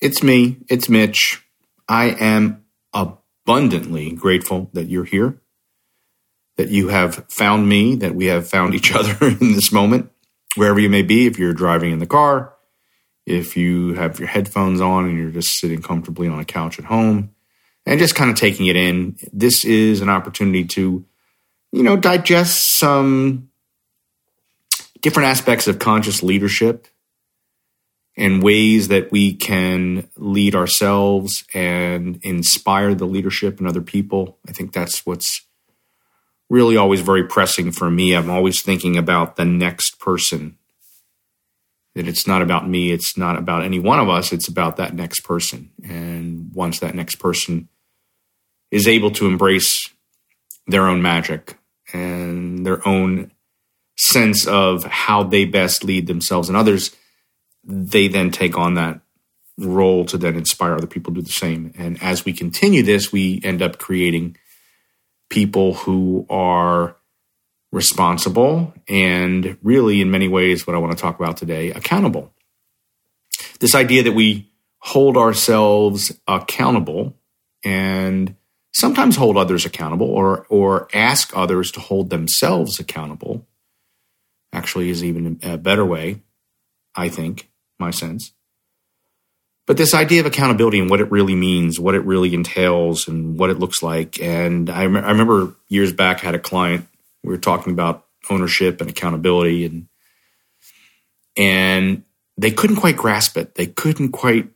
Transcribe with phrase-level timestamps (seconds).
[0.00, 0.58] it's me.
[0.68, 1.44] It's Mitch.
[1.88, 5.40] I am abundantly grateful that you're here,
[6.56, 10.10] that you have found me, that we have found each other in this moment,
[10.54, 11.26] wherever you may be.
[11.26, 12.54] If you're driving in the car,
[13.26, 16.84] if you have your headphones on and you're just sitting comfortably on a couch at
[16.84, 17.34] home
[17.84, 21.04] and just kind of taking it in, this is an opportunity to,
[21.72, 23.50] you know, digest some
[25.00, 26.88] different aspects of conscious leadership
[28.18, 34.38] and ways that we can lead ourselves and inspire the leadership in other people.
[34.46, 35.46] I think that's what's
[36.50, 38.14] really always very pressing for me.
[38.14, 40.58] I'm always thinking about the next person.
[41.94, 44.94] That it's not about me, it's not about any one of us, it's about that
[44.94, 45.70] next person.
[45.84, 47.68] And once that next person
[48.72, 49.90] is able to embrace
[50.66, 51.56] their own magic
[51.92, 53.30] and their own
[53.96, 56.94] sense of how they best lead themselves and others,
[57.68, 59.00] they then take on that
[59.58, 61.72] role to then inspire other people to do the same.
[61.76, 64.36] And as we continue this, we end up creating
[65.28, 66.96] people who are
[67.70, 72.32] responsible and really, in many ways, what I want to talk about today, accountable.
[73.60, 77.16] This idea that we hold ourselves accountable
[77.64, 78.36] and
[78.72, 83.46] sometimes hold others accountable or or ask others to hold themselves accountable
[84.52, 86.22] actually is even a better way
[86.94, 88.32] i think my sense.
[89.66, 93.38] But this idea of accountability and what it really means, what it really entails, and
[93.38, 94.20] what it looks like.
[94.20, 96.86] And I, I remember years back, I had a client,
[97.22, 99.88] we were talking about ownership and accountability, and
[101.36, 102.04] and
[102.36, 103.54] they couldn't quite grasp it.
[103.54, 104.48] They couldn't quite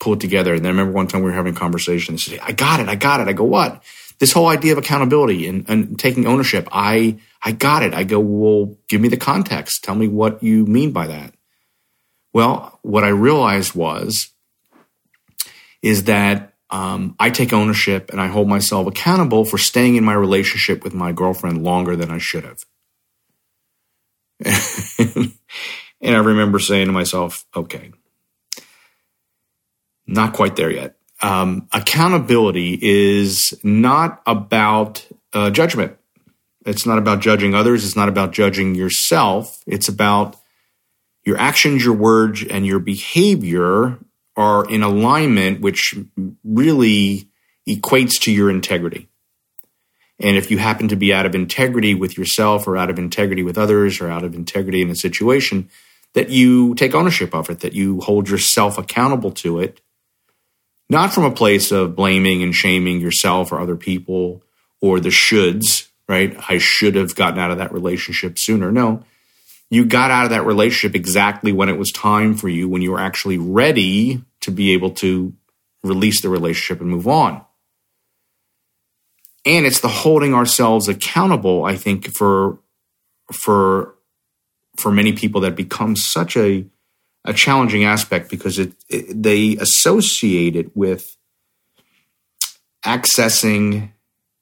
[0.00, 0.54] pull it together.
[0.54, 2.14] And then I remember one time we were having a conversation.
[2.14, 3.82] They said, "I got it, I got it." I go, "What?"
[4.18, 6.68] This whole idea of accountability and, and taking ownership.
[6.70, 7.94] I I got it.
[7.94, 9.84] I go, "Well, give me the context.
[9.84, 11.33] Tell me what you mean by that."
[12.34, 14.28] Well, what I realized was,
[15.80, 20.14] is that um, I take ownership and I hold myself accountable for staying in my
[20.14, 22.64] relationship with my girlfriend longer than I should have.
[26.00, 27.92] and I remember saying to myself, okay,
[30.06, 30.96] not quite there yet.
[31.22, 35.96] Um, accountability is not about uh, judgment.
[36.66, 37.84] It's not about judging others.
[37.84, 39.62] It's not about judging yourself.
[39.66, 40.36] It's about
[41.24, 43.98] your actions, your words, and your behavior
[44.36, 45.94] are in alignment, which
[46.44, 47.28] really
[47.68, 49.08] equates to your integrity.
[50.20, 53.42] And if you happen to be out of integrity with yourself or out of integrity
[53.42, 55.68] with others or out of integrity in a situation,
[56.12, 59.80] that you take ownership of it, that you hold yourself accountable to it,
[60.88, 64.42] not from a place of blaming and shaming yourself or other people
[64.80, 66.36] or the shoulds, right?
[66.48, 68.70] I should have gotten out of that relationship sooner.
[68.70, 69.02] No,
[69.70, 72.92] you got out of that relationship exactly when it was time for you, when you
[72.92, 75.32] were actually ready to be able to
[75.82, 77.44] release the relationship and move on.
[79.46, 82.58] And it's the holding ourselves accountable, I think, for
[83.32, 83.94] for
[84.76, 86.66] for many people that becomes such a
[87.24, 91.16] a challenging aspect because it, it they associate it with
[92.84, 93.90] accessing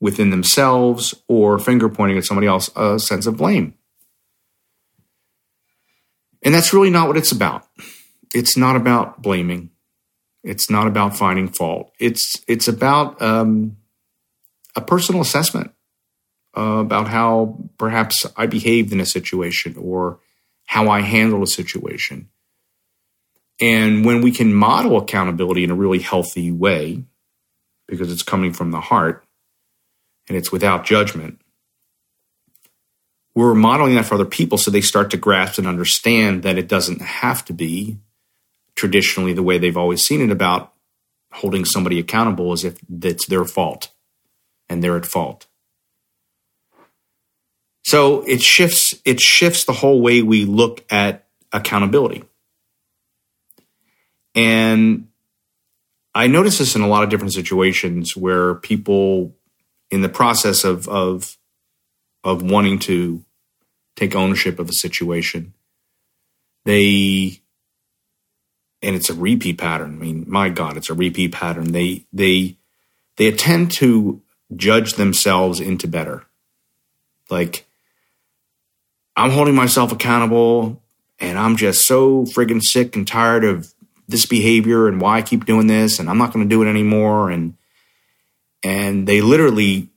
[0.00, 3.75] within themselves or finger pointing at somebody else a sense of blame.
[6.43, 7.67] And that's really not what it's about.
[8.35, 9.71] It's not about blaming.
[10.43, 11.93] It's not about finding fault.
[12.00, 13.77] It's it's about um,
[14.75, 15.73] a personal assessment
[16.56, 20.19] uh, about how perhaps I behaved in a situation or
[20.67, 22.29] how I handled a situation.
[23.61, 27.05] And when we can model accountability in a really healthy way,
[27.87, 29.25] because it's coming from the heart
[30.29, 31.42] and it's without judgment,
[33.34, 36.69] we're modeling that for other people so they start to grasp and understand that it
[36.69, 37.99] doesn't have to be
[38.75, 40.73] traditionally the way they've always seen it about
[41.32, 43.90] holding somebody accountable as if it's their fault
[44.69, 45.46] and they're at fault.
[47.84, 52.25] So it shifts it shifts the whole way we look at accountability.
[54.34, 55.08] And
[56.14, 59.34] I notice this in a lot of different situations where people
[59.90, 61.37] in the process of of
[62.24, 63.24] of wanting to
[63.96, 65.54] take ownership of a situation,
[66.64, 67.40] they
[68.82, 69.96] and it's a repeat pattern.
[69.96, 71.72] I mean, my God, it's a repeat pattern.
[71.72, 72.56] They they
[73.16, 74.20] they attempt to
[74.54, 76.24] judge themselves into better.
[77.30, 77.66] Like
[79.16, 80.82] I'm holding myself accountable
[81.20, 83.72] and I'm just so friggin' sick and tired of
[84.08, 86.69] this behavior and why I keep doing this and I'm not going to do it
[86.69, 87.56] anymore and
[88.64, 89.88] and they literally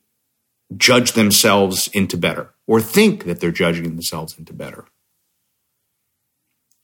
[0.75, 4.85] judge themselves into better or think that they're judging themselves into better.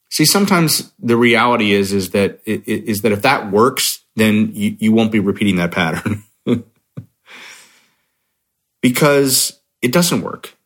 [0.10, 4.92] See, sometimes the reality is is that is that if that works, then you, you
[4.92, 6.24] won't be repeating that pattern.
[8.82, 10.58] Because it doesn't work.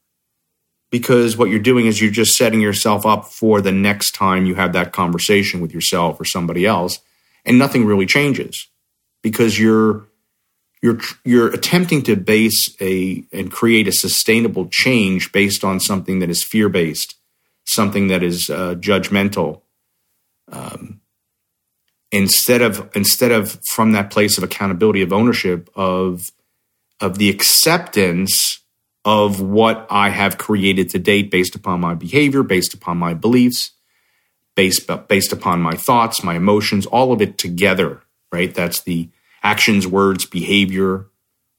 [0.89, 4.55] Because what you're doing is you're just setting yourself up for the next time you
[4.55, 6.99] have that conversation with yourself or somebody else
[7.43, 8.67] and nothing really changes.
[9.21, 10.07] Because you're
[10.85, 16.29] you're you're attempting to base a and create a sustainable change based on something that
[16.29, 17.15] is fear based
[17.65, 19.61] something that is uh, judgmental
[20.51, 21.01] um,
[22.11, 26.31] instead of instead of from that place of accountability of ownership of
[27.01, 28.59] of the acceptance
[29.03, 33.71] of what I have created to date based upon my behavior, based upon my beliefs,
[34.55, 38.01] based, based upon my thoughts, my emotions, all of it together,
[38.31, 38.53] right?
[38.53, 39.09] That's the
[39.45, 41.05] actions, words, behavior,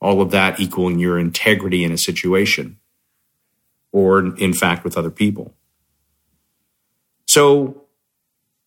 [0.00, 2.78] all of that equaling your integrity in a situation
[3.92, 5.54] or, in fact, with other people.
[7.26, 7.84] So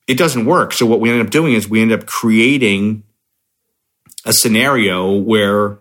[0.07, 0.71] it doesn't work.
[0.74, 3.04] So what we end up doing is we end up creating
[4.25, 5.80] a scenario where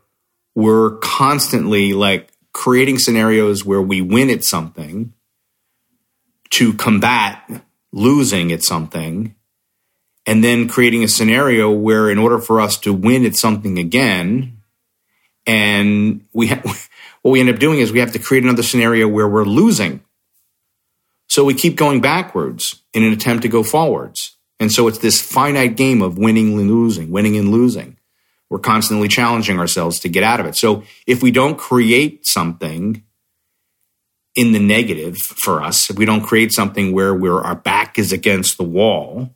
[0.55, 5.13] we're constantly like creating scenarios where we win at something
[6.51, 7.49] to combat
[7.93, 9.35] losing at something
[10.29, 14.59] and then creating a scenario where in order for us to win at something again
[15.47, 16.61] and we ha-
[17.23, 20.03] what we end up doing is we have to create another scenario where we're losing.
[21.31, 24.37] So we keep going backwards in an attempt to go forwards.
[24.61, 27.97] And so it's this finite game of winning and losing winning and losing.
[28.51, 30.57] We're constantly challenging ourselves to get out of it.
[30.57, 33.03] So if we don't create something
[34.35, 38.13] in the negative for us, if we don't create something where we're, our back is
[38.13, 39.35] against the wall,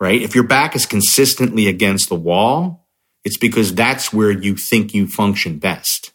[0.00, 0.20] right?
[0.20, 2.86] If your back is consistently against the wall,
[3.24, 6.12] it's because that's where you think you function best.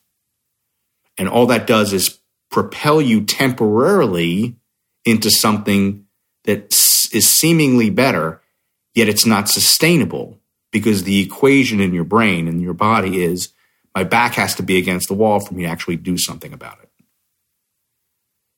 [1.17, 2.19] And all that does is
[2.49, 4.55] propel you temporarily
[5.05, 6.05] into something
[6.45, 6.73] that
[7.13, 8.41] is seemingly better,
[8.93, 10.39] yet it's not sustainable
[10.71, 13.49] because the equation in your brain and your body is
[13.95, 16.79] my back has to be against the wall for me to actually do something about
[16.81, 16.82] it.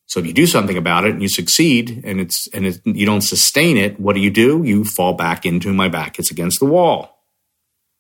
[0.07, 3.05] So if you do something about it and you succeed and it's and it, you
[3.05, 4.63] don't sustain it, what do you do?
[4.63, 7.23] You fall back into my back It's against the wall.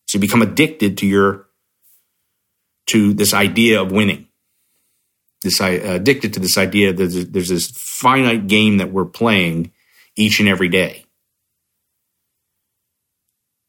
[0.07, 1.47] So you become addicted to your
[2.87, 4.27] to this idea of winning.
[5.43, 9.71] This uh, addicted to this idea that there's this finite game that we're playing
[10.15, 11.05] each and every day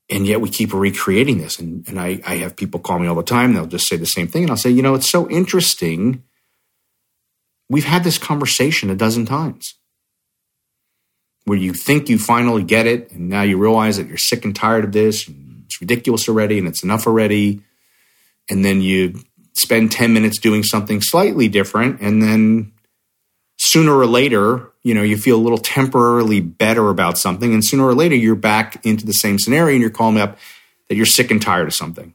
[0.08, 1.58] and yet we keep recreating this.
[1.58, 3.54] And, and I, I have people call me all the time.
[3.54, 4.44] They'll just say the same thing.
[4.44, 6.22] And I'll say, you know, it's so interesting.
[7.68, 9.74] We've had this conversation a dozen times
[11.44, 13.10] where you think you finally get it.
[13.12, 15.26] And now you realize that you're sick and tired of this.
[15.28, 16.58] And it's ridiculous already.
[16.58, 17.62] And it's enough already.
[18.48, 19.20] And then you
[19.54, 22.00] spend 10 minutes doing something slightly different.
[22.00, 22.72] And then
[23.58, 27.84] sooner or later, you know, you feel a little temporarily better about something, and sooner
[27.84, 30.38] or later you're back into the same scenario and you're calling up
[30.88, 32.14] that you're sick and tired of something.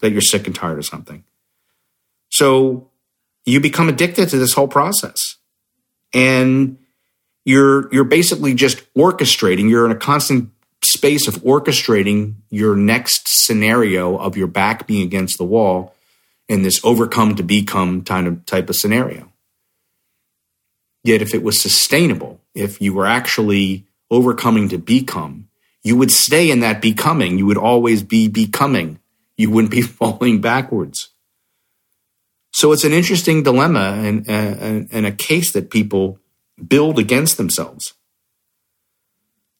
[0.00, 1.24] That you're sick and tired of something.
[2.30, 2.90] So
[3.46, 5.36] you become addicted to this whole process.
[6.12, 6.78] And
[7.44, 10.50] you're you're basically just orchestrating, you're in a constant
[10.84, 15.94] space of orchestrating your next scenario of your back being against the wall
[16.48, 19.32] in this overcome to become kind of type of scenario.
[21.02, 25.48] Yet, if it was sustainable, if you were actually overcoming to become,
[25.82, 27.38] you would stay in that becoming.
[27.38, 28.98] You would always be becoming.
[29.36, 31.10] You wouldn't be falling backwards.
[32.56, 36.18] So it's an interesting dilemma and, and, and a case that people
[36.66, 37.92] build against themselves.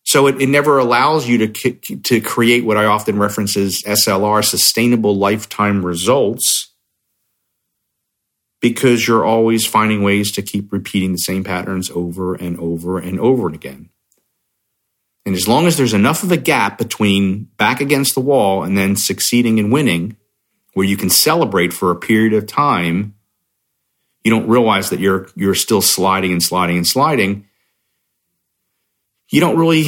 [0.03, 4.43] So it, it never allows you to, to create what I often reference as SLR,
[4.43, 6.73] sustainable lifetime results,
[8.63, 13.21] because you're always finding ways to keep repeating the same patterns over and over and
[13.21, 13.91] over again.
[15.27, 18.75] And as long as there's enough of a gap between back against the wall and
[18.75, 20.17] then succeeding and winning,
[20.77, 23.15] where you can celebrate for a period of time,
[24.23, 27.47] you don't realize that you're you're still sliding and sliding and sliding.
[29.31, 29.85] You don't really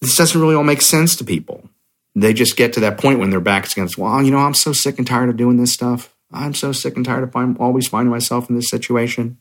[0.00, 1.68] this doesn't really all make sense to people.
[2.14, 4.72] They just get to that point when their back's against, well, you know, I'm so
[4.72, 6.16] sick and tired of doing this stuff.
[6.32, 9.36] I'm so sick and tired of find, always finding myself in this situation.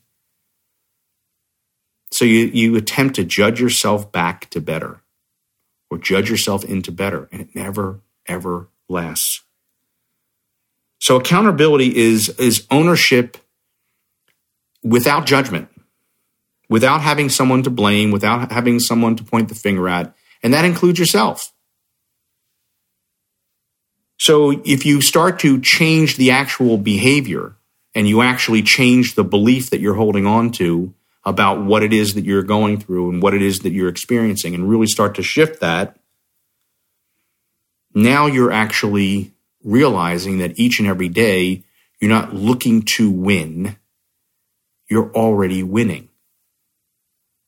[2.11, 5.01] So you, you attempt to judge yourself back to better
[5.89, 9.41] or judge yourself into better, and it never, ever lasts.
[11.01, 13.37] So accountability is, is ownership
[14.83, 15.67] without judgment,
[16.69, 20.63] without having someone to blame, without having someone to point the finger at, and that
[20.63, 21.51] includes yourself.
[24.19, 27.55] So if you start to change the actual behavior
[27.95, 30.93] and you actually change the belief that you're holding on to
[31.25, 34.53] about what it is that you're going through and what it is that you're experiencing
[34.53, 35.97] and really start to shift that,
[37.95, 41.63] now you're actually realizing that each and every day
[41.99, 43.77] you're not looking to win,
[44.89, 46.09] you're already winning.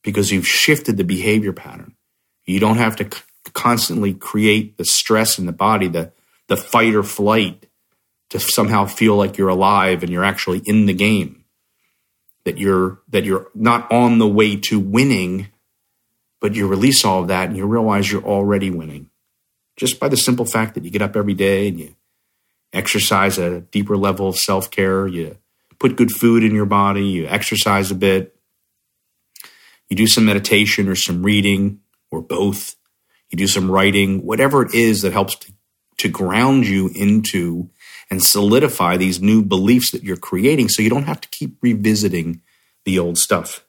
[0.03, 1.95] Because you've shifted the behavior pattern.
[2.45, 3.09] You don't have to
[3.53, 6.11] constantly create the stress in the body, the
[6.49, 7.67] the fight or flight
[8.29, 11.45] to somehow feel like you're alive and you're actually in the game.
[12.43, 15.47] That you're that you're not on the way to winning
[16.43, 19.09] but you release all of that and you realize you're already winning.
[19.77, 21.95] Just by the simple fact that you get up every day and you
[22.73, 25.37] exercise a deeper level of self-care you
[25.79, 28.35] put good food in your body you exercise a bit
[29.89, 31.79] you do some meditation or some reading
[32.11, 32.75] or both
[33.29, 35.53] you do some writing whatever it is that helps to
[35.97, 37.69] to ground you into
[38.09, 42.41] and solidify these new beliefs that you're creating so you don't have to keep revisiting
[42.85, 43.65] the old stuff.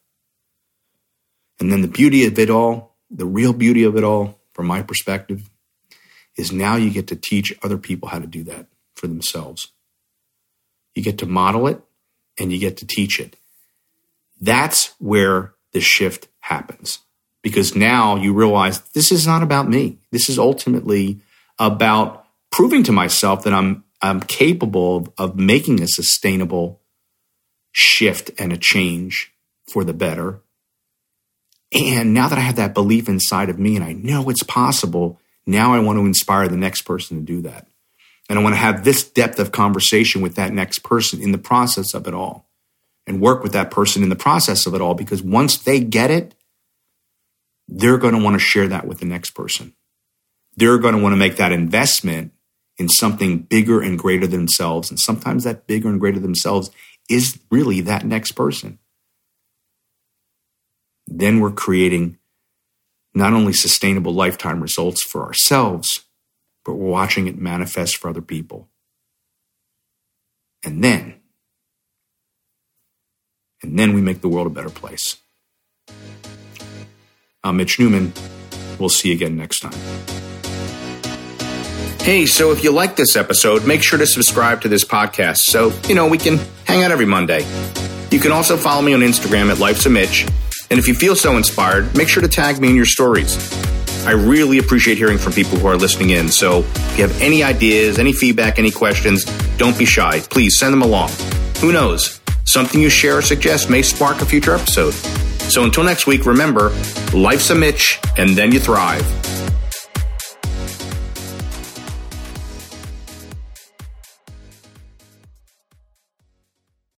[1.60, 4.82] And then the beauty of it all, the real beauty of it all, from my
[4.82, 5.48] perspective,
[6.36, 9.68] is now you get to teach other people how to do that for themselves.
[10.94, 11.80] You get to model it
[12.38, 13.36] and you get to teach it.
[14.40, 17.00] That's where the shift happens
[17.42, 19.98] because now you realize this is not about me.
[20.10, 21.20] This is ultimately
[21.58, 26.80] about proving to myself that I'm I'm capable of, of making a sustainable
[27.72, 29.32] shift and a change
[29.66, 30.40] for the better.
[31.72, 35.20] And now that I have that belief inside of me and I know it's possible,
[35.46, 37.66] now I want to inspire the next person to do that.
[38.28, 41.38] And I want to have this depth of conversation with that next person in the
[41.38, 42.48] process of it all
[43.06, 46.10] and work with that person in the process of it all because once they get
[46.10, 46.34] it,
[47.68, 49.74] they're going to want to share that with the next person
[50.56, 52.32] they're going to want to make that investment
[52.76, 54.90] in something bigger and greater than themselves.
[54.90, 56.70] And sometimes that bigger and greater themselves
[57.08, 58.78] is really that next person.
[61.06, 62.18] Then we're creating
[63.14, 66.04] not only sustainable lifetime results for ourselves,
[66.64, 68.68] but we're watching it manifest for other people.
[70.64, 71.20] And then,
[73.62, 75.16] and then we make the world a better place.
[77.42, 78.12] I'm Mitch Newman.
[78.78, 79.74] We'll see you again next time.
[82.00, 85.72] Hey, so if you like this episode, make sure to subscribe to this podcast so,
[85.88, 87.46] you know, we can hang out every Monday.
[88.10, 90.26] You can also follow me on Instagram at Life's a Mitch.
[90.70, 93.36] And if you feel so inspired, make sure to tag me in your stories.
[94.06, 96.28] I really appreciate hearing from people who are listening in.
[96.28, 99.24] So if you have any ideas, any feedback, any questions,
[99.56, 100.20] don't be shy.
[100.20, 101.10] Please send them along.
[101.60, 102.20] Who knows?
[102.44, 104.92] Something you share or suggest may spark a future episode.
[105.50, 106.70] So until next week, remember
[107.14, 109.02] life's a Mitch, and then you thrive.